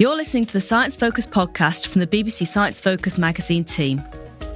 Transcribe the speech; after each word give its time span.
You're 0.00 0.16
listening 0.16 0.46
to 0.46 0.54
the 0.54 0.62
Science 0.62 0.96
Focus 0.96 1.26
podcast 1.26 1.86
from 1.88 2.00
the 2.00 2.06
BBC 2.06 2.46
Science 2.46 2.80
Focus 2.80 3.18
magazine 3.18 3.64
team. 3.64 4.02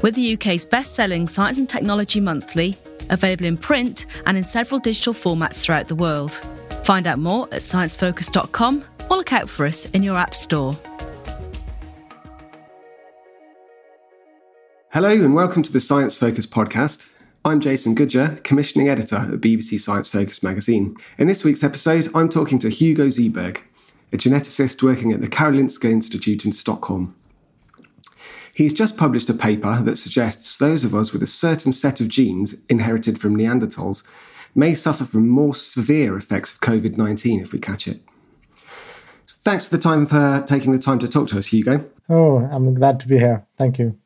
We're 0.00 0.10
the 0.10 0.32
UK's 0.32 0.64
best 0.64 0.94
selling 0.94 1.28
science 1.28 1.58
and 1.58 1.69
technology 1.69 2.19
monthly, 2.19 2.78
available 3.10 3.44
in 3.44 3.58
print 3.58 4.06
and 4.24 4.38
in 4.38 4.44
several 4.44 4.80
digital 4.80 5.12
formats 5.12 5.56
throughout 5.56 5.88
the 5.88 5.96
world. 5.96 6.32
Find 6.84 7.06
out 7.06 7.19
more 7.19 7.44
at 7.52 7.60
sciencefocus.com 7.60 8.84
or 9.10 9.16
look 9.19 9.34
out 9.34 9.50
for 9.50 9.66
us 9.66 9.84
in 9.91 10.02
your 10.02 10.16
app 10.16 10.34
store. 10.34 10.78
Hello 14.94 15.10
and 15.10 15.34
welcome 15.34 15.62
to 15.62 15.72
the 15.74 15.80
Science 15.80 16.16
Focus 16.16 16.47
podcast. 16.47 17.12
I'm 17.44 17.60
Jason 17.60 17.94
Goodyer, 17.94 18.42
commissioning 18.44 18.88
editor 18.88 19.16
at 19.16 19.42
BBC 19.42 19.78
Science 19.78 20.08
Focus 20.08 20.42
magazine. 20.42 20.97
In 21.19 21.26
this 21.26 21.44
week's 21.44 21.62
episode, 21.62 22.08
I'm 22.14 22.30
talking 22.30 22.58
to 22.60 22.70
Hugo 22.70 23.08
Zeberg, 23.08 23.60
a 24.14 24.16
geneticist 24.16 24.80
working 24.80 25.12
at 25.12 25.20
the 25.20 25.26
Karolinska 25.26 25.90
Institute 25.90 26.44
in 26.44 26.52
Stockholm. 26.52 27.16
He's 28.54 28.72
just 28.72 28.96
published 28.96 29.28
a 29.28 29.34
paper 29.34 29.82
that 29.82 29.98
suggests 29.98 30.56
those 30.56 30.84
of 30.84 30.94
us 30.94 31.12
with 31.12 31.20
a 31.24 31.26
certain 31.26 31.72
set 31.72 32.00
of 32.00 32.08
genes 32.08 32.62
inherited 32.68 33.20
from 33.20 33.36
Neanderthals 33.36 34.04
may 34.54 34.76
suffer 34.76 35.04
from 35.04 35.28
more 35.28 35.56
severe 35.56 36.16
effects 36.16 36.54
of 36.54 36.60
COVID 36.60 36.96
19 36.96 37.40
if 37.40 37.52
we 37.52 37.58
catch 37.58 37.88
it. 37.88 38.02
So 39.26 39.38
thanks 39.42 39.68
for 39.68 39.76
the 39.76 39.82
time 39.82 40.06
for 40.06 40.44
taking 40.46 40.70
the 40.70 40.78
time 40.78 41.00
to 41.00 41.08
talk 41.08 41.26
to 41.28 41.38
us, 41.38 41.48
Hugo. 41.48 41.84
Oh, 42.08 42.38
I'm 42.52 42.72
glad 42.72 43.00
to 43.00 43.08
be 43.08 43.18
here. 43.18 43.44
Thank 43.58 43.80
you. 43.80 43.98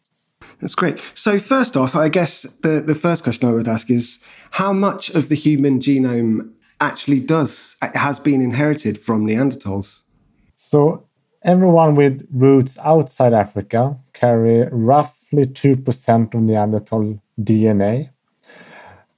That's 0.60 0.74
great. 0.74 1.02
So, 1.14 1.38
first 1.38 1.76
off, 1.76 1.94
I 1.94 2.08
guess 2.08 2.42
the, 2.42 2.80
the 2.80 2.94
first 2.94 3.24
question 3.24 3.48
I 3.48 3.52
would 3.52 3.68
ask 3.68 3.90
is 3.90 4.24
how 4.52 4.72
much 4.72 5.10
of 5.10 5.28
the 5.28 5.34
human 5.34 5.80
genome 5.80 6.52
actually 6.80 7.20
does, 7.20 7.76
has 7.94 8.18
been 8.18 8.40
inherited 8.40 8.98
from 8.98 9.26
Neanderthals? 9.26 10.02
So, 10.54 11.04
everyone 11.42 11.94
with 11.94 12.26
roots 12.32 12.78
outside 12.78 13.32
Africa 13.32 13.96
carry 14.12 14.68
roughly 14.70 15.46
2% 15.46 16.34
of 16.34 16.40
Neanderthal 16.40 17.20
DNA. 17.40 18.10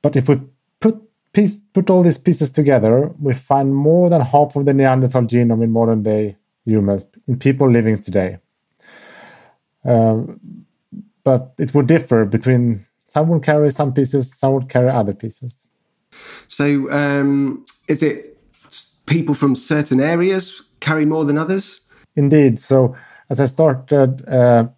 But 0.03 0.17
if 0.17 0.29
we 0.29 0.41
put, 0.81 1.03
piece, 1.33 1.57
put 1.73 1.91
all 1.91 2.03
these 2.03 2.19
pieces 2.19 2.51
together, 2.51 3.09
we 3.21 3.35
find 3.35 3.75
more 3.75 4.11
than 4.11 4.21
half 4.21 4.57
of 4.57 4.65
the 4.65 4.75
Neanderthal 4.75 5.23
genome 5.23 5.65
in 5.65 5.71
modern 5.71 6.03
day 6.03 6.37
humans, 6.65 7.07
in 7.27 7.39
people 7.39 7.71
living 7.71 8.01
today. 8.01 8.39
Uh, 9.85 10.23
but 11.25 11.55
it 11.59 11.75
would 11.75 11.87
differ 11.87 12.25
between 12.25 12.87
some 13.09 13.29
would 13.29 13.43
carry 13.43 13.71
some 13.71 13.93
pieces, 13.93 14.33
some 14.39 14.53
would 14.55 14.69
carry 14.69 14.91
other 14.91 15.15
pieces. 15.15 15.67
So, 16.49 16.91
um, 16.91 17.65
is 17.89 18.03
it 18.03 18.37
people 19.07 19.35
from 19.35 19.55
certain 19.55 20.01
areas 20.01 20.63
carry 20.81 21.05
more 21.05 21.25
than 21.25 21.39
others? 21.39 21.81
Indeed. 22.17 22.59
So, 22.59 22.97
as 23.29 23.41
I 23.41 23.47
started, 23.47 24.27
uh, 24.29 24.69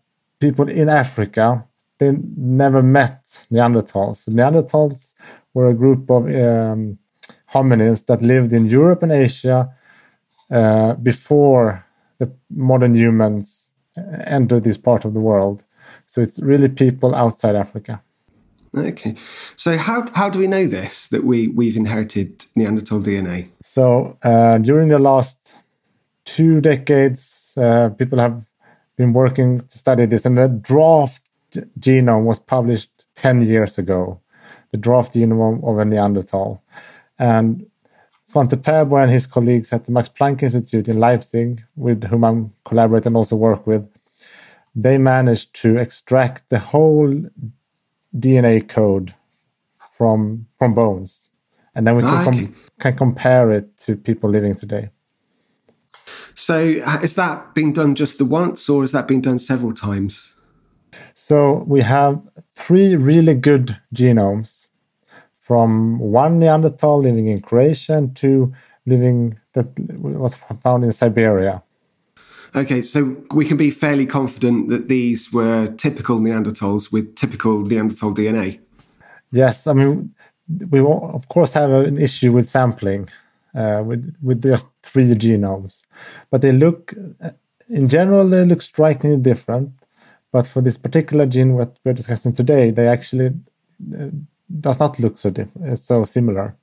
people 0.41 0.69
in 0.69 0.89
Africa 0.89 1.67
they 2.03 2.19
never 2.37 2.83
met 2.83 3.47
Neanderthals. 3.51 4.29
Neanderthals 4.29 5.15
were 5.55 5.69
a 5.69 5.75
group 5.75 6.11
of 6.11 6.25
um, 6.25 6.99
that 7.55 8.19
lived 8.23 8.53
in 8.53 8.67
Europe 8.67 9.03
and 9.05 9.13
Asia 9.13 9.73
uh, 10.51 10.95
before 10.95 11.85
the 12.19 12.33
modern 12.51 12.95
humans 12.95 13.73
entered 14.27 14.65
this 14.65 14.79
part 14.79 15.05
of 15.05 15.13
the 15.15 15.21
world. 15.21 15.63
So 16.07 16.21
it's 16.21 16.41
really 16.41 16.69
people 16.69 17.15
outside 17.15 17.55
Africa. 17.55 18.03
Okay. 18.75 19.15
So 19.57 19.77
how 19.77 20.07
how 20.15 20.31
do 20.31 20.39
we 20.39 20.47
know 20.47 20.67
this 20.67 21.09
that 21.09 21.25
we 21.25 21.49
we've 21.49 21.77
inherited 21.77 22.47
Neanderthal 22.57 23.01
DNA? 23.01 23.49
So 23.63 24.17
uh, 24.23 24.59
during 24.59 24.89
the 24.89 24.99
last 24.99 25.57
two 26.25 26.61
decades, 26.61 27.53
uh, 27.57 27.91
people 27.91 28.19
have 28.19 28.47
been 28.97 29.13
working 29.13 29.61
to 29.61 29.79
study 29.79 30.07
this, 30.07 30.25
and 30.25 30.39
the 30.39 30.49
draft 30.49 31.23
genome 31.79 32.25
was 32.25 32.39
published 32.39 32.91
ten 33.15 33.43
years 33.43 33.77
ago. 33.77 34.21
The 34.71 34.79
draft 34.79 35.13
genome 35.13 35.63
of 35.65 35.79
a 35.79 35.85
Neanderthal, 35.85 36.63
and 37.19 37.67
Svante 38.27 38.57
Pääbo 38.57 39.03
and 39.03 39.11
his 39.11 39.27
colleagues 39.27 39.71
at 39.75 39.85
the 39.85 39.93
Max 39.93 40.09
Planck 40.09 40.43
Institute 40.43 40.89
in 40.89 40.99
Leipzig, 40.99 41.63
with 41.77 42.05
whom 42.05 42.25
I 42.25 42.45
collaborate 42.65 43.05
and 43.05 43.17
also 43.17 43.37
work 43.37 43.67
with, 43.67 43.87
they 44.75 44.97
managed 44.97 45.55
to 45.61 45.77
extract 45.77 46.49
the 46.49 46.59
whole 46.59 47.15
DNA 48.17 48.67
code 48.67 49.15
from 49.97 50.47
from 50.57 50.75
bones, 50.75 51.31
and 51.75 51.87
then 51.87 51.97
we 51.97 52.03
can, 52.03 52.11
ah, 52.11 52.25
com- 52.25 52.57
can 52.79 52.97
compare 52.97 53.51
it 53.51 53.77
to 53.79 53.97
people 53.97 54.31
living 54.31 54.55
today. 54.55 54.91
So, 56.35 56.59
is 56.59 57.15
that 57.15 57.55
been 57.55 57.73
done 57.73 57.95
just 57.95 58.19
the 58.19 58.25
once, 58.25 58.69
or 58.69 58.83
has 58.83 58.93
that 58.93 59.07
been 59.07 59.21
done 59.21 59.39
several 59.39 59.73
times? 59.73 60.37
So 61.15 61.65
we 61.67 61.83
have 61.83 62.21
three 62.55 62.97
really 62.97 63.35
good 63.35 63.79
genomes 63.95 64.67
from 65.39 65.99
one 65.99 66.39
Neanderthal 66.39 67.01
living 67.01 67.29
in 67.29 67.41
Croatia 67.41 68.09
to 68.17 68.53
living 68.87 69.39
that 69.53 69.67
was 69.79 70.35
found 70.63 70.85
in 70.85 70.93
Siberia. 70.93 71.63
Okay, 72.55 72.83
so 72.83 73.17
we 73.33 73.47
can 73.47 73.57
be 73.57 73.71
fairly 73.71 74.05
confident 74.05 74.69
that 74.69 74.89
these 74.89 75.33
were 75.33 75.69
typical 75.79 76.21
Neanderthals 76.21 76.93
with 76.93 77.15
typical 77.15 77.61
Neanderthal 77.61 78.15
DNA. 78.15 78.61
Yes, 79.31 79.67
I 79.67 79.73
mean 79.73 80.15
we 80.71 80.81
of 80.81 81.29
course 81.29 81.53
have 81.53 81.71
an 81.71 81.99
issue 81.99 82.33
with 82.33 82.49
sampling 82.49 83.09
uh, 83.55 83.83
with 83.85 84.15
with 84.23 84.43
just 84.43 84.69
three 84.83 85.05
genomes, 85.15 85.85
but 86.31 86.43
they 86.43 86.53
look 86.53 86.95
in 87.69 87.89
general 87.89 88.29
they 88.29 88.45
look 88.45 88.61
strikingly 88.61 89.17
different. 89.17 89.71
But 90.31 90.47
for 90.47 90.61
this 90.61 90.77
particular 90.77 91.27
gene 91.27 91.55
what 91.55 91.77
we're 91.85 91.95
discussing 91.95 92.33
today, 92.33 92.71
they 92.71 92.87
actually 92.87 93.35
uh, 93.99 94.09
does 94.61 94.79
not 94.79 94.99
look 94.99 95.17
so 95.17 95.31
different, 95.31 95.79
so 95.79 96.05
similar. 96.05 96.57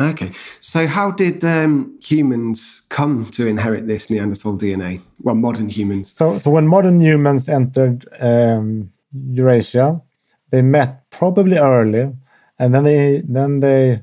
Okay, 0.00 0.30
so 0.60 0.86
how 0.86 1.10
did 1.10 1.44
um, 1.44 1.98
humans 2.00 2.86
come 2.88 3.26
to 3.32 3.48
inherit 3.48 3.88
this 3.88 4.08
Neanderthal 4.08 4.56
DNA? 4.56 5.00
Well, 5.22 5.34
modern 5.34 5.68
humans. 5.68 6.12
So, 6.12 6.38
so 6.38 6.52
when 6.52 6.68
modern 6.68 7.00
humans 7.00 7.48
entered 7.48 8.06
um, 8.20 8.92
Eurasia, 9.12 10.00
they 10.50 10.62
met 10.62 11.10
probably 11.10 11.58
early, 11.58 12.12
and 12.60 12.74
then 12.74 12.84
they 12.84 13.22
then 13.26 13.58
they 13.58 14.02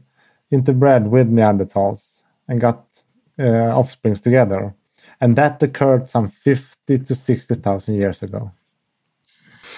interbred 0.52 1.10
with 1.10 1.32
Neanderthals 1.32 2.24
and 2.48 2.60
got 2.60 2.86
uh, 3.40 3.72
offsprings 3.78 4.20
together, 4.20 4.76
and 5.22 5.38
that 5.38 5.64
occurred 5.64 6.10
some 6.10 6.28
fifty 6.28 7.00
to 7.00 7.16
sixty 7.16 7.56
thousand 7.56 7.96
years 7.96 8.22
ago. 8.22 8.52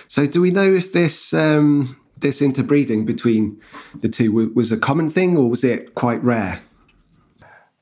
So, 0.07 0.25
do 0.25 0.41
we 0.41 0.49
know 0.49 0.73
if 0.73 0.93
this 0.93 1.31
um, 1.33 1.95
this 2.19 2.41
interbreeding 2.41 3.05
between 3.05 3.59
the 4.01 4.09
two 4.09 4.51
was 4.53 4.71
a 4.71 4.77
common 4.77 5.09
thing 5.09 5.37
or 5.37 5.49
was 5.49 5.63
it 5.63 5.95
quite 5.95 6.23
rare? 6.23 6.61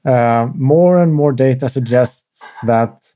Uh, 0.05 0.49
more 0.53 1.01
and 1.01 1.13
more 1.13 1.31
data 1.31 1.67
suggests 1.67 2.53
that 2.63 3.11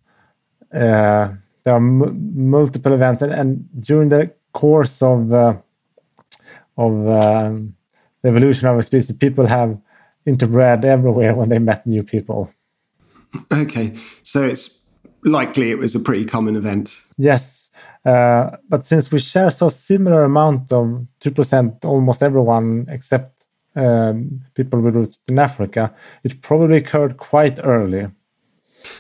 uh, 0.74 1.30
there 1.63 1.74
are 1.74 1.77
m- 1.77 2.50
multiple 2.50 2.94
events, 2.94 3.21
and, 3.21 3.31
and, 3.31 3.69
during 3.80 4.10
the 4.10 4.33
course 4.54 5.01
of 5.01 5.31
uh, 5.31 5.56
of 6.77 7.07
um, 7.07 7.75
the 8.21 8.30
evolution 8.30 8.68
of 8.68 8.77
a 8.77 8.81
species, 8.81 9.16
people 9.16 9.45
have 9.45 9.77
interbred 10.25 10.83
everywhere 10.83 11.36
when 11.36 11.50
they 11.50 11.60
met 11.60 11.86
new 11.86 12.04
people. 12.04 12.51
Okay, 13.51 13.94
so 14.24 14.44
it's 14.44 14.79
likely 15.24 15.71
it 15.71 15.80
was 15.80 15.95
a 15.95 16.00
pretty 16.00 16.25
common 16.25 16.56
event. 16.56 17.01
Yes, 17.18 17.69
uh, 18.06 18.51
but 18.68 18.86
since 18.86 19.12
we 19.12 19.19
share 19.19 19.51
so 19.51 19.69
similar 19.69 20.24
amount 20.24 20.71
of 20.71 21.06
two 21.19 21.31
percent, 21.31 21.86
almost 21.86 22.24
everyone 22.24 22.86
except 22.89 23.48
um, 23.75 24.42
people 24.56 24.81
with 24.81 24.95
roots 24.95 25.19
in 25.27 25.39
Africa, 25.39 25.94
it 26.24 26.42
probably 26.42 26.77
occurred 26.77 27.18
quite 27.18 27.60
early. 27.63 28.07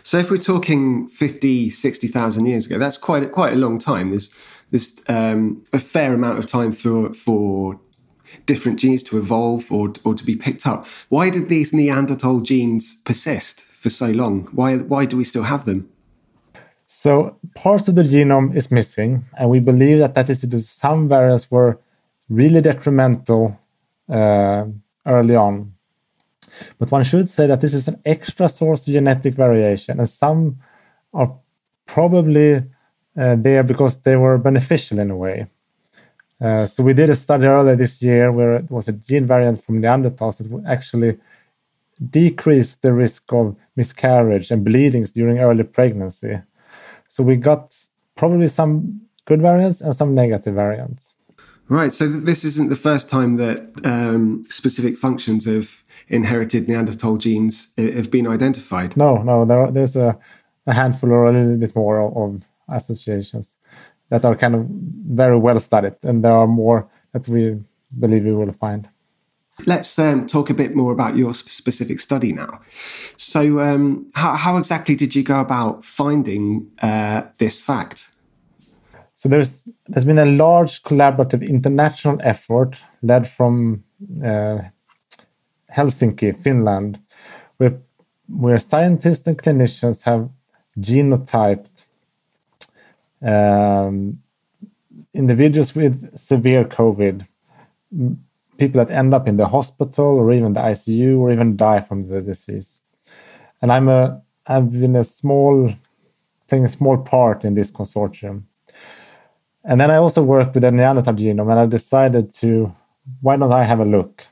So 0.03 0.17
if 0.17 0.29
we're 0.29 0.37
talking 0.37 1.07
50, 1.07 1.69
60,000 1.69 2.45
years 2.45 2.65
ago, 2.65 2.77
that's 2.77 2.97
quite 2.97 3.23
a, 3.23 3.29
quite 3.29 3.53
a 3.53 3.57
long 3.57 3.79
time. 3.79 4.09
There's 4.09 4.29
there's 4.71 5.01
um, 5.07 5.63
a 5.73 5.79
fair 5.79 6.13
amount 6.13 6.37
of 6.37 6.45
time 6.45 6.71
for 6.73 7.13
for 7.13 7.79
different 8.45 8.79
genes 8.79 9.03
to 9.03 9.17
evolve 9.17 9.71
or 9.71 9.93
or 10.03 10.13
to 10.13 10.23
be 10.23 10.35
picked 10.35 10.67
up. 10.67 10.85
Why 11.09 11.29
did 11.29 11.49
these 11.49 11.73
Neanderthal 11.73 12.41
genes 12.41 12.93
persist 13.03 13.61
for 13.61 13.89
so 13.89 14.11
long? 14.11 14.47
Why 14.51 14.77
why 14.77 15.05
do 15.05 15.17
we 15.17 15.23
still 15.23 15.43
have 15.43 15.65
them? 15.65 15.89
So 16.91 17.37
parts 17.53 17.87
of 17.87 17.93
the 17.93 18.01
genome 18.01 18.55
is 18.55 18.71
missing, 18.71 19.23
and 19.37 19.47
we 19.47 19.59
believe 19.59 19.99
that 19.99 20.15
that 20.15 20.27
is 20.27 20.41
due 20.41 20.57
to 20.57 20.61
some 20.63 21.07
variants 21.07 21.51
were 21.51 21.77
really 22.29 22.61
detrimental 22.61 23.59
uh, 24.09 24.65
early 25.05 25.35
on. 25.35 25.73
But 26.79 26.89
one 26.89 27.03
should 27.03 27.29
say 27.29 27.45
that 27.45 27.61
this 27.61 27.75
is 27.75 27.87
an 27.87 28.01
extra 28.03 28.49
source 28.49 28.87
of 28.87 28.93
genetic 28.93 29.35
variation, 29.35 29.99
and 29.99 30.09
some 30.09 30.57
are 31.13 31.31
probably 31.85 32.55
uh, 33.15 33.35
there 33.35 33.61
because 33.61 33.99
they 33.99 34.15
were 34.15 34.39
beneficial 34.39 34.97
in 34.97 35.11
a 35.11 35.15
way. 35.15 35.45
Uh, 36.41 36.65
so 36.65 36.81
we 36.81 36.95
did 36.95 37.11
a 37.11 37.15
study 37.15 37.45
earlier 37.45 37.75
this 37.75 38.01
year 38.01 38.31
where 38.31 38.55
it 38.55 38.71
was 38.71 38.87
a 38.87 38.93
gene 38.93 39.27
variant 39.27 39.63
from 39.63 39.79
Neanderthals 39.79 40.37
that 40.37 40.67
actually 40.67 41.19
decreased 42.09 42.81
the 42.81 42.93
risk 42.93 43.31
of 43.31 43.55
miscarriage 43.75 44.49
and 44.49 44.65
bleedings 44.65 45.11
during 45.11 45.37
early 45.37 45.63
pregnancy. 45.63 46.41
So 47.09 47.23
we 47.23 47.35
got 47.35 47.75
probably 48.15 48.47
some 48.47 49.01
good 49.25 49.41
variants 49.41 49.81
and 49.81 49.95
some 49.95 50.13
negative 50.13 50.53
variants. 50.53 51.15
Right. 51.67 51.91
So 51.91 52.07
this 52.07 52.43
isn't 52.43 52.69
the 52.69 52.75
first 52.75 53.09
time 53.09 53.35
that 53.37 53.57
um, 53.83 54.43
specific 54.49 54.95
functions 54.95 55.45
of 55.47 55.83
inherited 56.07 56.67
Neanderthal 56.67 57.17
genes 57.17 57.73
have 57.77 58.09
been 58.09 58.27
identified. 58.27 58.95
No, 58.95 59.21
no. 59.23 59.43
There, 59.45 59.71
there's 59.71 59.95
a, 59.95 60.17
a, 60.65 60.73
handful 60.73 61.11
or 61.11 61.25
a 61.25 61.31
little 61.31 61.57
bit 61.57 61.75
more 61.75 61.99
of, 61.99 62.15
of 62.17 62.41
associations 62.69 63.57
that 64.09 64.23
are 64.23 64.35
kind 64.35 64.55
of 64.55 64.65
very 64.67 65.37
well 65.37 65.59
studied, 65.59 65.95
and 66.03 66.23
there 66.23 66.33
are 66.33 66.47
more 66.47 66.89
that 67.11 67.27
we 67.27 67.59
believe 67.99 68.23
we 68.23 68.33
will 68.33 68.53
find. 68.53 68.87
Let's 69.65 69.99
um, 69.99 70.25
talk 70.25 70.49
a 70.49 70.53
bit 70.53 70.75
more 70.75 70.91
about 70.91 71.15
your 71.15 71.33
specific 71.33 71.99
study 71.99 72.33
now. 72.33 72.61
So, 73.17 73.59
um, 73.59 74.09
how, 74.15 74.35
how, 74.35 74.57
exactly 74.57 74.95
did 74.95 75.15
you 75.15 75.23
go 75.23 75.39
about 75.39 75.85
finding 75.85 76.71
uh, 76.81 77.23
this 77.37 77.61
fact? 77.61 78.09
So 79.19 79.27
there's 79.27 79.67
there's 79.87 80.05
been 80.05 80.17
a 80.17 80.25
large 80.25 80.81
collaborative 80.83 81.45
international 81.45 82.19
effort 82.23 82.77
led 83.01 83.27
from 83.27 83.83
uh, 84.23 84.59
Helsinki, 85.75 86.41
Finland, 86.41 86.99
where 87.57 87.81
where 88.29 88.59
scientists 88.59 89.27
and 89.27 89.37
clinicians 89.37 90.03
have 90.03 90.29
genotyped 90.79 91.85
um, 93.21 94.19
individuals 95.13 95.75
with 95.75 96.17
severe 96.17 96.63
COVID, 96.63 97.27
people 98.59 98.83
that 98.83 98.93
end 98.93 99.13
up 99.13 99.27
in 99.27 99.37
the 99.37 99.47
hospital 99.47 100.05
or 100.05 100.31
even 100.31 100.53
the 100.53 100.59
ICU 100.59 101.17
or 101.17 101.31
even 101.31 101.57
die 101.57 101.79
from 101.79 102.07
the 102.07 102.21
disease. 102.21 102.79
And 103.61 103.71
I'm 103.71 103.87
a 103.87 104.21
I've 104.45 104.71
been 104.71 104.95
a 104.95 105.03
small 105.03 105.73
playing 106.47 106.65
a 106.65 106.69
small 106.69 106.97
part 106.97 107.43
in 107.43 107.53
this 107.53 107.71
consortium. 107.71 108.43
And 109.63 109.79
then 109.79 109.91
I 109.91 109.97
also 109.97 110.23
worked 110.23 110.53
with 110.53 110.63
the 110.63 110.71
Neanderthal 110.71 111.13
genome, 111.13 111.51
and 111.51 111.59
I 111.59 111.65
decided 111.65 112.33
to 112.35 112.75
why 113.21 113.37
don't 113.37 113.51
I 113.51 113.63
have 113.63 113.79
a 113.79 113.85
look? 113.85 114.25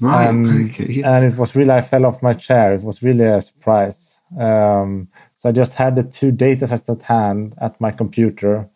Right. 0.00 0.28
Um, 0.28 0.66
okay. 0.66 1.02
And 1.02 1.24
it 1.24 1.38
was 1.38 1.56
really 1.56 1.70
I 1.70 1.80
fell 1.80 2.06
off 2.06 2.22
my 2.22 2.34
chair. 2.34 2.74
It 2.74 2.82
was 2.82 3.02
really 3.02 3.24
a 3.24 3.40
surprise. 3.40 4.20
Um, 4.38 5.08
so 5.34 5.48
I 5.48 5.52
just 5.52 5.74
had 5.74 5.96
the 5.96 6.02
two 6.02 6.32
data 6.32 6.66
sets 6.66 6.88
at 6.88 7.02
hand 7.02 7.54
at 7.58 7.80
my 7.80 7.90
computer. 7.90 8.68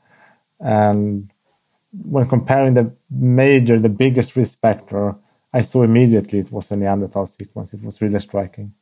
And 0.61 1.31
when 1.93 2.29
comparing 2.29 2.75
the 2.75 2.93
major, 3.11 3.79
the 3.79 3.89
biggest 3.89 4.37
risk 4.37 4.61
factor, 4.61 5.17
I 5.53 5.63
saw 5.63 5.83
immediately 5.83 6.39
it 6.39 6.53
was 6.53 6.71
a 6.71 6.77
Neanderthal 6.77 7.27
sequence. 7.27 7.75
It 7.75 7.83
was 7.83 8.01
really 8.01 8.21
striking. 8.21 8.73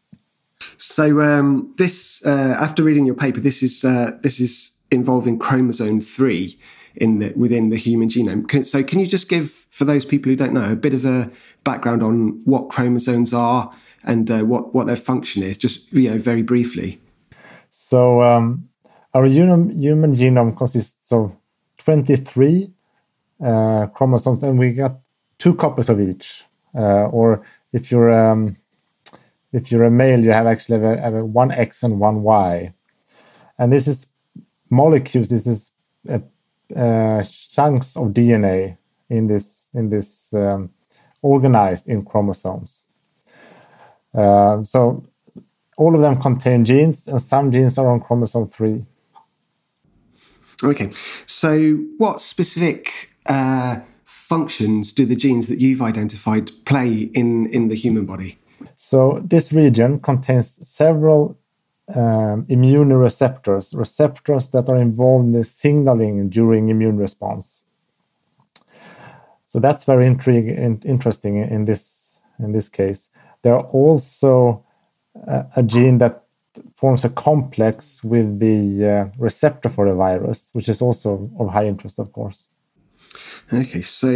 So 0.76 1.20
um, 1.20 1.74
this, 1.78 2.24
uh, 2.26 2.56
after 2.58 2.82
reading 2.82 3.06
your 3.06 3.14
paper, 3.14 3.40
this 3.40 3.62
is 3.62 3.84
uh, 3.84 4.18
this 4.22 4.40
is 4.40 4.78
involving 4.90 5.38
chromosome 5.38 6.00
three 6.00 6.58
in 6.96 7.20
the, 7.20 7.32
within 7.36 7.70
the 7.70 7.76
human 7.76 8.08
genome. 8.08 8.64
So 8.64 8.82
can 8.82 9.00
you 9.00 9.06
just 9.06 9.28
give, 9.28 9.50
for 9.50 9.84
those 9.84 10.04
people 10.04 10.30
who 10.30 10.36
don't 10.36 10.52
know, 10.52 10.72
a 10.72 10.76
bit 10.76 10.94
of 10.94 11.04
a 11.04 11.30
background 11.64 12.02
on 12.02 12.40
what 12.44 12.68
chromosomes 12.68 13.32
are 13.32 13.72
and 14.04 14.30
uh, 14.30 14.40
what 14.40 14.74
what 14.74 14.86
their 14.86 14.96
function 14.96 15.42
is, 15.42 15.56
just 15.56 15.92
you 15.92 16.10
know, 16.10 16.18
very 16.18 16.42
briefly? 16.42 17.00
So 17.70 18.22
um, 18.22 18.68
our 19.14 19.26
human, 19.26 19.80
human 19.80 20.14
genome 20.14 20.56
consists 20.56 21.12
of 21.12 21.32
23 21.78 22.72
uh, 23.44 23.86
chromosomes, 23.94 24.42
and 24.42 24.58
we 24.58 24.72
got 24.72 24.98
two 25.38 25.54
copies 25.54 25.88
of 25.88 26.00
each. 26.00 26.44
Uh, 26.74 27.06
or 27.06 27.42
if 27.72 27.90
you're 27.90 28.12
um, 28.12 28.56
if 29.52 29.72
you're 29.72 29.84
a 29.84 29.90
male, 29.90 30.20
you 30.20 30.32
have 30.32 30.46
actually 30.46 30.80
have 30.80 30.98
a, 30.98 31.00
have 31.00 31.14
a 31.14 31.24
one 31.24 31.50
X 31.50 31.82
and 31.82 31.98
one 32.00 32.22
Y, 32.22 32.74
and 33.58 33.72
this 33.72 33.88
is 33.88 34.06
molecules. 34.70 35.28
This 35.28 35.46
is 35.46 35.72
uh, 36.08 36.18
uh, 36.76 37.22
chunks 37.22 37.96
of 37.96 38.08
DNA 38.08 38.76
in 39.08 39.26
this 39.26 39.70
in 39.74 39.88
this 39.88 40.34
um, 40.34 40.70
organized 41.22 41.88
in 41.88 42.04
chromosomes. 42.04 42.84
Uh, 44.14 44.62
so 44.64 45.06
all 45.76 45.94
of 45.94 46.00
them 46.00 46.20
contain 46.20 46.64
genes, 46.64 47.08
and 47.08 47.20
some 47.20 47.50
genes 47.50 47.78
are 47.78 47.88
on 47.88 48.00
chromosome 48.00 48.48
three. 48.48 48.84
Okay, 50.62 50.90
so 51.24 51.76
what 51.98 52.20
specific 52.20 53.14
uh, 53.28 53.80
functions 54.04 54.92
do 54.92 55.06
the 55.06 55.16
genes 55.16 55.46
that 55.48 55.60
you've 55.60 55.82
identified 55.82 56.50
play 56.64 57.10
in 57.14 57.46
in 57.46 57.68
the 57.68 57.74
human 57.74 58.06
body? 58.06 58.38
So 58.76 59.20
this 59.24 59.52
region 59.52 60.00
contains 60.00 60.66
several 60.66 61.38
um, 61.94 62.44
immunoreceptors, 62.46 63.76
receptors 63.76 64.50
that 64.50 64.68
are 64.68 64.76
involved 64.76 65.26
in 65.26 65.32
the 65.32 65.44
signaling 65.44 66.28
during 66.28 66.68
immune 66.68 66.98
response. 66.98 67.62
So 69.44 69.58
that's 69.58 69.84
very 69.84 70.06
intriguing, 70.06 70.82
interesting 70.84 71.36
in 71.36 71.64
this 71.64 72.22
in 72.38 72.52
this 72.52 72.68
case. 72.68 73.10
There 73.42 73.54
are 73.54 73.66
also 73.66 74.64
a 75.56 75.62
gene 75.62 75.98
that 75.98 76.24
forms 76.74 77.04
a 77.04 77.08
complex 77.08 78.02
with 78.02 78.40
the 78.40 78.86
uh, 78.86 79.04
receptor 79.18 79.68
for 79.68 79.88
the 79.88 79.94
virus, 79.94 80.50
which 80.52 80.68
is 80.68 80.82
also 80.82 81.30
of 81.38 81.48
high 81.50 81.66
interest, 81.66 81.98
of 81.98 82.12
course. 82.12 82.46
Okay, 83.52 83.82
so 83.82 84.10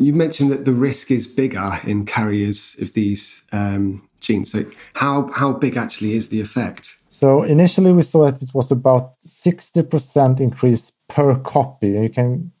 you 0.00 0.14
mentioned 0.14 0.50
that 0.50 0.64
the 0.64 0.72
risk 0.72 1.10
is 1.10 1.26
bigger 1.26 1.78
in 1.84 2.06
carriers 2.06 2.76
of 2.80 2.94
these 2.94 3.44
um, 3.52 4.08
genes. 4.20 4.52
So, 4.52 4.64
how 4.94 5.30
how 5.32 5.52
big 5.52 5.76
actually 5.76 6.14
is 6.14 6.28
the 6.28 6.40
effect? 6.40 6.96
So 7.08 7.42
initially, 7.42 7.92
we 7.92 8.02
saw 8.02 8.30
that 8.30 8.42
it 8.42 8.54
was 8.54 8.72
about 8.72 9.14
sixty 9.18 9.82
percent 9.82 10.40
increase 10.40 10.92
per 11.08 11.36
copy. 11.36 11.88
You 11.88 12.08
can, 12.08 12.52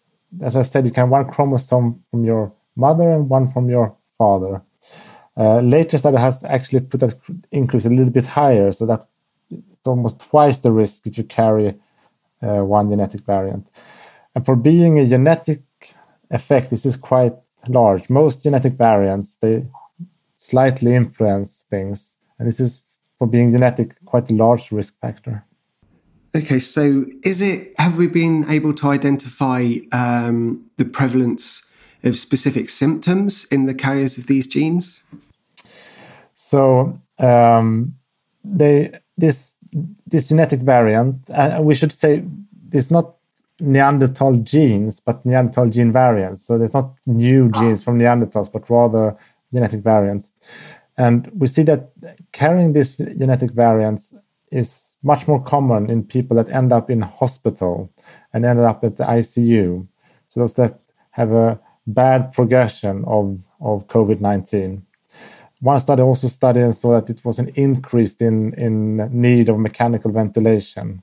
as 0.42 0.56
I 0.56 0.62
said, 0.62 0.84
you 0.84 0.92
can 0.92 1.08
one 1.08 1.30
chromosome 1.30 2.02
from 2.10 2.24
your 2.24 2.52
mother 2.76 3.10
and 3.10 3.28
one 3.28 3.50
from 3.50 3.70
your 3.70 3.96
father. 4.18 4.62
Uh, 5.36 5.60
later 5.60 5.96
study 5.96 6.18
has 6.18 6.44
actually 6.44 6.80
put 6.80 7.00
that 7.00 7.14
increase 7.50 7.86
a 7.86 7.90
little 7.90 8.12
bit 8.12 8.26
higher, 8.26 8.70
so 8.72 8.84
that 8.84 9.06
it's 9.50 9.86
almost 9.86 10.20
twice 10.20 10.60
the 10.60 10.72
risk 10.72 11.06
if 11.06 11.16
you 11.16 11.24
carry 11.24 11.74
uh, 12.42 12.62
one 12.62 12.90
genetic 12.90 13.22
variant. 13.22 13.66
And 14.34 14.44
for 14.44 14.56
being 14.56 14.98
a 14.98 15.06
genetic 15.06 15.62
effect, 16.30 16.70
this 16.70 16.86
is 16.86 16.96
quite 16.96 17.34
large. 17.68 18.08
Most 18.08 18.42
genetic 18.42 18.74
variants 18.74 19.36
they 19.36 19.66
slightly 20.36 20.94
influence 20.94 21.64
things, 21.68 22.16
and 22.38 22.48
this 22.48 22.60
is 22.60 22.82
for 23.18 23.26
being 23.26 23.52
genetic 23.52 24.02
quite 24.06 24.30
a 24.30 24.34
large 24.34 24.72
risk 24.72 24.98
factor. 25.00 25.44
Okay, 26.34 26.60
so 26.60 27.04
is 27.24 27.42
it? 27.42 27.74
Have 27.78 27.96
we 27.96 28.06
been 28.06 28.48
able 28.48 28.72
to 28.74 28.88
identify 28.88 29.74
um, 29.92 30.64
the 30.76 30.84
prevalence 30.84 31.68
of 32.04 32.16
specific 32.16 32.70
symptoms 32.70 33.44
in 33.50 33.66
the 33.66 33.74
carriers 33.74 34.16
of 34.16 34.26
these 34.26 34.46
genes? 34.46 35.04
So 36.34 36.98
um, 37.18 37.96
they 38.44 38.92
this 39.18 39.58
this 40.06 40.28
genetic 40.28 40.60
variant, 40.60 41.28
and 41.28 41.64
we 41.64 41.74
should 41.74 41.92
say 41.92 42.24
it's 42.72 42.90
not 42.90 43.16
Neanderthal 43.60 44.36
genes, 44.36 45.00
but 45.00 45.24
Neanderthal 45.24 45.68
gene 45.68 45.92
variants. 45.92 46.46
So 46.46 46.58
there's 46.58 46.74
not 46.74 46.94
new 47.06 47.50
ah. 47.54 47.60
genes 47.60 47.82
from 47.84 47.98
Neanderthals, 47.98 48.52
but 48.52 48.68
rather 48.70 49.16
genetic 49.52 49.82
variants. 49.82 50.32
And 50.96 51.30
we 51.34 51.46
see 51.46 51.62
that 51.62 51.90
carrying 52.32 52.72
these 52.72 52.96
genetic 52.96 53.52
variants 53.52 54.14
is 54.52 54.96
much 55.02 55.26
more 55.26 55.42
common 55.42 55.88
in 55.88 56.04
people 56.04 56.36
that 56.36 56.50
end 56.50 56.72
up 56.72 56.90
in 56.90 57.00
hospital 57.00 57.90
and 58.32 58.44
end 58.44 58.60
up 58.60 58.84
at 58.84 58.96
the 58.96 59.04
ICU. 59.04 59.86
So 60.28 60.40
those 60.40 60.54
that 60.54 60.78
have 61.12 61.32
a 61.32 61.60
bad 61.86 62.32
progression 62.32 63.04
of, 63.06 63.42
of 63.60 63.86
COVID 63.86 64.20
19. 64.20 64.84
One 65.60 65.80
study 65.80 66.02
also 66.02 66.26
studied 66.26 66.62
and 66.62 66.74
saw 66.74 67.00
that 67.00 67.10
it 67.10 67.24
was 67.24 67.38
an 67.38 67.48
increase 67.54 68.14
in, 68.14 68.54
in 68.54 68.96
need 69.12 69.48
of 69.48 69.58
mechanical 69.58 70.10
ventilation. 70.10 71.02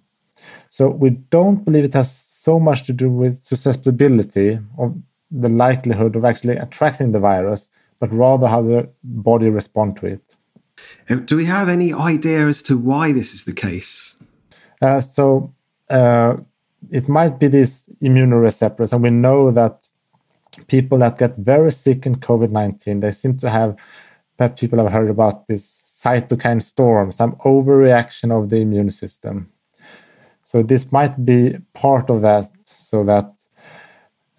So 0.70 0.90
we 0.90 1.12
don't 1.12 1.64
believe 1.64 1.84
it 1.84 1.94
has 1.94 2.16
so 2.16 2.60
much 2.60 2.86
to 2.86 2.94
do 2.94 3.10
with 3.10 3.44
susceptibility 3.44 4.60
of 4.78 4.96
the 5.32 5.50
likelihood 5.50 6.16
of 6.16 6.24
actually 6.26 6.56
attracting 6.56 7.12
the 7.12 7.20
virus, 7.20 7.70
but 8.00 8.12
rather 8.14 8.48
how 8.48 8.62
the 8.62 8.90
body 9.04 9.50
respond 9.50 9.98
to 9.98 10.06
it. 10.08 10.36
Uh, 11.10 11.16
do 11.16 11.36
we 11.36 11.46
have 11.46 11.70
any 11.70 11.94
idea 11.94 12.48
as 12.48 12.62
to 12.64 12.78
why 12.78 13.12
this 13.12 13.34
is 13.34 13.46
the 13.46 13.54
case? 13.54 14.16
Uh, 14.82 15.00
so 15.00 15.54
uh, 15.90 16.36
it 16.92 17.10
might 17.10 17.40
be 17.40 17.48
these 17.48 17.90
immunoreceptors, 18.02 18.94
and 18.94 19.04
we 19.04 19.10
know 19.10 19.52
that 19.52 19.88
people 20.68 20.98
that 21.00 21.18
get 21.18 21.36
very 21.36 21.72
sick 21.72 22.06
in 22.06 22.16
COVID 22.16 22.52
19, 22.52 23.00
they 23.00 23.12
seem 23.12 23.38
to 23.38 23.50
have, 23.50 23.76
perhaps 24.38 24.60
people 24.60 24.80
have 24.80 24.92
heard 24.92 25.10
about 25.10 25.48
this 25.48 25.84
cytokine 25.88 26.62
storm, 26.62 27.12
some 27.12 27.36
overreaction 27.38 28.32
of 28.32 28.50
the 28.50 28.58
immune 28.58 28.92
system. 28.92 29.52
So 30.48 30.64
this 30.64 30.94
might 30.94 31.26
be 31.26 31.58
part 31.74 32.10
of 32.10 32.22
that, 32.22 32.46
so 32.64 33.04
that 33.04 33.34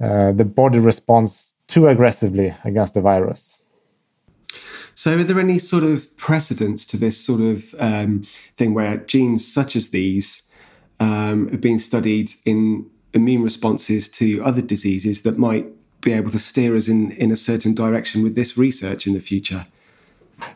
uh, 0.00 0.33
the 0.33 0.47
body 0.47 0.79
responds 0.79 1.53
too 1.67 1.87
aggressively 1.87 2.55
against 2.65 2.95
the 2.95 3.03
virus. 3.03 3.59
So, 4.95 5.19
are 5.19 5.23
there 5.23 5.38
any 5.38 5.59
sort 5.59 5.85
of 5.85 6.17
precedents 6.17 6.87
to 6.87 6.97
this 6.97 7.23
sort 7.23 7.43
of 7.43 7.75
um, 7.79 8.23
thing 8.57 8.73
where 8.73 8.97
genes 8.97 9.47
such 9.47 9.77
as 9.77 9.91
these 9.91 10.45
um, 10.99 11.49
have 11.50 11.61
been 11.61 11.79
studied 11.79 12.31
in 12.47 12.87
immune 13.12 13.43
responses 13.43 14.09
to 14.09 14.43
other 14.43 14.62
diseases 14.62 15.21
that 15.23 15.37
might 15.37 15.67
be 16.00 16.15
able 16.15 16.31
to 16.31 16.38
steer 16.38 16.75
us 16.75 16.88
in, 16.88 17.12
in 17.12 17.31
a 17.31 17.37
certain 17.37 17.75
direction 17.75 18.23
with 18.23 18.35
this 18.35 18.57
research 18.57 19.07
in 19.07 19.12
the 19.12 19.21
future? 19.21 19.67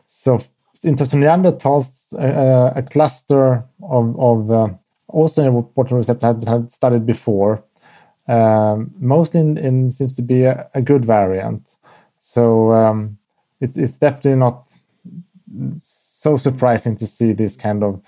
So, 0.06 0.42
in 0.82 0.96
terms 0.96 1.12
of 1.12 1.20
Neanderthals, 1.20 2.14
uh, 2.14 2.72
a 2.74 2.82
cluster 2.82 3.64
of, 3.82 4.18
of 4.18 4.50
uh, 4.50 4.68
also 5.12 5.46
important 5.46 5.98
receptors 5.98 6.22
had 6.22 6.40
been 6.40 6.70
studied 6.70 7.06
before. 7.06 7.62
Um, 8.28 8.92
most 8.98 9.34
in, 9.34 9.58
in 9.58 9.90
seems 9.90 10.14
to 10.14 10.22
be 10.22 10.44
a, 10.44 10.68
a 10.74 10.82
good 10.82 11.04
variant. 11.04 11.76
So 12.18 12.72
um, 12.72 13.18
it's 13.60 13.76
it's 13.76 13.96
definitely 13.96 14.36
not 14.36 14.70
so 15.78 16.36
surprising 16.36 16.96
to 16.96 17.06
see 17.06 17.32
this 17.32 17.56
kind 17.56 17.82
of 17.82 18.00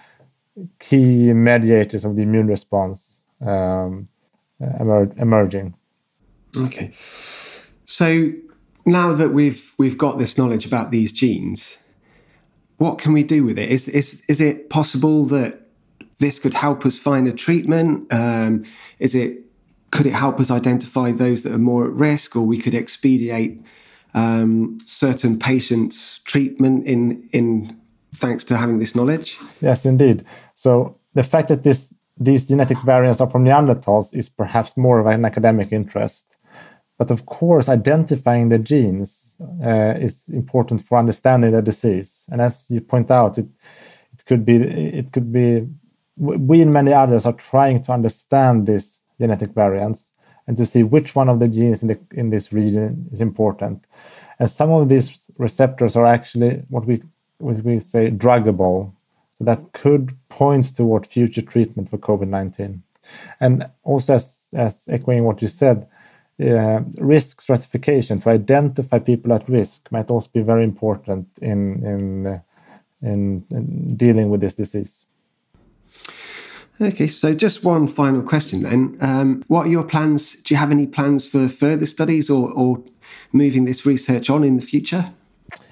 key 0.78 1.32
mediators 1.32 2.04
of 2.04 2.16
the 2.16 2.23
immune 2.23 2.46
response 2.46 3.25
um, 3.40 4.08
emer 4.61 5.12
emerging. 5.16 5.75
Okay, 6.56 6.94
so 7.84 8.32
now 8.87 9.12
that 9.12 9.30
we've 9.30 9.75
we've 9.78 9.99
got 9.99 10.18
this 10.18 10.38
knowledge 10.38 10.64
about 10.64 10.90
these 10.90 11.12
genes, 11.12 11.82
what 12.76 12.99
can 12.99 13.12
we 13.12 13.25
do 13.25 13.44
with 13.44 13.58
it? 13.58 13.68
Is 13.68 13.88
is 13.88 14.25
is 14.28 14.40
it 14.40 14.70
possible 14.70 15.25
that 15.26 15.63
this 16.18 16.38
could 16.38 16.54
help 16.54 16.87
us 16.87 16.99
find 16.99 17.26
a 17.28 17.33
treatment? 17.33 18.12
Um, 18.12 18.64
is 18.99 19.14
it 19.14 19.40
could 19.90 20.06
it 20.06 20.12
help 20.12 20.40
us 20.40 20.50
identify 20.50 21.12
those 21.12 21.42
that 21.44 21.52
are 21.52 21.59
more 21.59 21.87
at 21.87 21.94
risk, 21.94 22.35
or 22.37 22.42
we 22.42 22.59
could 22.59 22.75
expedite 22.75 23.61
um, 24.12 24.78
certain 24.85 25.38
patients' 25.38 26.21
treatment 26.21 26.87
in 26.87 27.28
in 27.33 27.78
thanks 28.12 28.44
to 28.44 28.56
having 28.56 28.78
this 28.78 28.94
knowledge? 28.94 29.38
Yes, 29.61 29.87
indeed. 29.87 30.25
So 30.54 30.99
the 31.14 31.23
fact 31.23 31.49
that 31.49 31.62
this 31.62 31.94
these 32.16 32.49
genetic 32.49 32.78
variants 32.85 33.21
are 33.21 33.30
from 33.30 33.44
Neanderthals 33.44 34.14
is 34.14 34.28
perhaps 34.28 34.76
more 34.76 35.00
of 35.00 35.06
an 35.06 35.25
academic 35.25 35.73
interest. 35.73 36.37
But 36.97 37.11
of 37.11 37.26
course, 37.26 37.68
identifying 37.68 38.50
the 38.50 38.59
genes 38.59 39.37
uh, 39.64 39.94
is 39.99 40.28
important 40.28 40.80
for 40.80 40.97
understanding 40.97 41.50
the 41.50 41.61
disease. 41.62 42.26
And 42.30 42.40
as 42.40 42.71
you 42.71 42.80
point 42.80 43.11
out, 43.11 43.38
it 43.38 43.47
it 44.12 44.25
could 44.26 44.44
be 44.44 44.56
it 44.56 45.12
could 45.12 45.33
be 45.33 45.66
we 46.16 46.62
and 46.62 46.73
many 46.73 46.92
others 46.92 47.26
are 47.26 47.33
trying 47.33 47.83
to 47.83 47.92
understand 47.92 48.66
these 48.66 49.02
genetic 49.21 49.50
variants 49.50 50.12
and 50.47 50.56
to 50.56 50.66
see 50.66 50.83
which 50.83 51.14
one 51.14 51.28
of 51.28 51.40
the 51.40 51.49
genes 51.49 51.83
in, 51.83 51.88
the, 51.88 51.99
in 52.12 52.30
this 52.30 52.52
region 52.52 53.09
is 53.11 53.21
important. 53.21 53.87
And 54.38 54.50
some 54.50 54.71
of 54.71 54.88
these 54.88 55.30
receptors 55.38 55.97
are 55.97 56.06
actually 56.06 56.62
what 56.68 56.87
we 56.87 57.02
what 57.38 57.56
we 57.64 57.78
say 57.78 58.11
druggable. 58.11 58.92
So 59.35 59.44
that 59.44 59.73
could 59.73 60.16
point 60.28 60.76
toward 60.76 61.06
future 61.06 61.42
treatment 61.42 61.88
for 61.88 61.99
COVID 61.99 62.28
19. 62.28 62.83
And 63.40 63.68
also, 63.83 64.14
as, 64.14 64.49
as 64.52 64.88
echoing 64.88 65.25
what 65.25 65.42
you 65.42 65.49
said, 65.49 65.87
uh, 66.40 66.80
risk 66.99 67.40
stratification 67.40 68.18
to 68.21 68.30
identify 68.30 68.99
people 68.99 69.33
at 69.33 69.49
risk 69.49 69.87
might 69.90 70.11
also 70.11 70.28
be 70.33 70.42
very 70.42 70.64
important 70.64 71.28
in, 71.40 71.85
in, 71.85 72.26
uh, 72.26 72.40
in, 73.02 73.44
in 73.50 73.97
dealing 73.97 74.30
with 74.30 74.40
this 74.40 74.54
disease. 74.54 75.04
Okay, 76.81 77.07
so 77.07 77.35
just 77.35 77.62
one 77.62 77.87
final 77.87 78.23
question 78.23 78.62
then. 78.62 78.97
Um, 79.00 79.45
what 79.47 79.66
are 79.66 79.71
your 79.71 79.85
plans? 79.85 80.43
Do 80.43 80.54
you 80.54 80.59
have 80.59 80.73
any 80.73 80.87
plans 80.87 81.26
for 81.26 81.49
further 81.49 81.87
studies 81.87 82.28
or, 82.28 82.50
or 82.50 82.83
moving 83.33 83.64
this 83.64 83.87
research 83.87 84.28
on 84.28 84.43
in 84.43 84.57
the 84.57 84.62
future? 84.62 85.12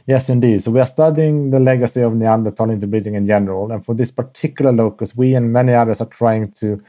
Yes, 0.06 0.28
indeed. 0.28 0.62
So 0.62 0.71
we 0.71 0.80
are 0.80 0.87
studying 0.87 1.50
the 1.50 1.59
legacy 1.59 2.02
of 2.02 2.14
Neanderthal 2.14 2.71
interbreeding 2.71 3.14
in 3.14 3.26
general, 3.26 3.73
and 3.73 3.85
for 3.85 3.94
this 3.94 4.11
particular 4.12 4.73
locus, 4.73 5.16
we 5.16 5.35
and 5.35 5.52
many 5.52 5.73
others 5.73 6.00
are 6.00 6.06
trying 6.06 6.52
to 6.52 6.80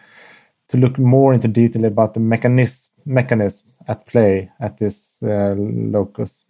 to 0.70 0.78
look 0.78 0.98
more 0.98 1.34
into 1.34 1.48
detail 1.48 1.86
about 1.86 2.14
the 2.14 2.20
mechanism, 2.20 2.92
mechanisms 3.06 3.80
at 3.88 4.06
play 4.08 4.52
at 4.60 4.78
this 4.78 5.22
uh, 5.22 5.54
locus, 5.58 6.46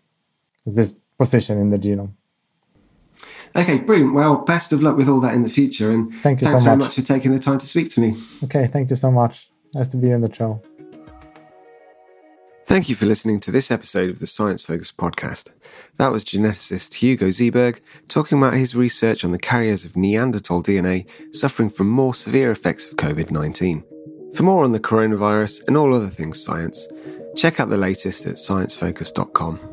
this 0.66 0.96
position 1.18 1.60
in 1.60 1.70
the 1.72 1.78
genome. 1.78 2.12
Okay, 3.56 3.78
brilliant. 3.80 4.14
Well, 4.14 4.38
best 4.38 4.74
of 4.74 4.82
luck 4.82 4.98
with 4.98 5.08
all 5.08 5.20
that 5.20 5.36
in 5.36 5.44
the 5.44 5.50
future. 5.50 5.92
And 5.92 6.14
thank 6.16 6.42
you 6.42 6.48
thanks 6.48 6.64
so 6.64 6.66
very 6.66 6.78
much. 6.78 6.86
much 6.88 6.96
for 6.96 7.02
taking 7.02 7.32
the 7.32 7.40
time 7.40 7.60
to 7.60 7.68
speak 7.68 7.90
to 7.92 8.02
me. 8.02 8.16
Okay, 8.44 8.68
thank 8.68 8.90
you 8.90 8.96
so 8.96 9.12
much. 9.12 9.50
Nice 9.74 9.88
to 9.90 9.98
be 9.98 10.10
in 10.10 10.22
the 10.22 10.34
show. 10.34 10.62
Thank 12.66 12.90
you 12.90 12.96
for 12.96 13.06
listening 13.06 13.40
to 13.42 13.52
this 13.52 13.70
episode 13.70 14.10
of 14.10 14.20
the 14.20 14.26
Science 14.26 14.64
Focus 14.64 14.92
podcast. 14.92 15.52
That 15.98 16.12
was 16.12 16.24
geneticist 16.24 16.96
Hugo 16.96 17.28
Zeberg 17.28 17.82
talking 18.08 18.38
about 18.38 18.54
his 18.54 18.74
research 18.76 19.24
on 19.24 19.32
the 19.32 19.38
carriers 19.38 19.86
of 19.86 19.96
Neanderthal 19.96 20.64
DNA 20.64 21.08
suffering 21.36 21.70
from 21.70 21.90
more 21.90 22.16
severe 22.16 22.52
effects 22.52 22.86
of 22.86 22.96
COVID 22.96 23.30
19. 23.30 23.84
For 24.34 24.44
more 24.44 24.64
on 24.64 24.72
the 24.72 24.80
coronavirus 24.80 25.68
and 25.68 25.78
all 25.78 25.94
other 25.94 26.08
things 26.08 26.44
science, 26.44 26.88
check 27.36 27.60
out 27.60 27.70
the 27.70 27.78
latest 27.78 28.26
at 28.26 28.36
sciencefocus.com. 28.36 29.73